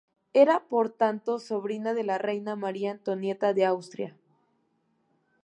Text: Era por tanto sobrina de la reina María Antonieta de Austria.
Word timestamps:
Era 0.33 0.67
por 0.67 0.89
tanto 0.89 1.37
sobrina 1.37 1.93
de 1.93 2.03
la 2.03 2.17
reina 2.17 2.55
María 2.55 2.89
Antonieta 2.89 3.53
de 3.53 3.65
Austria. 3.65 4.15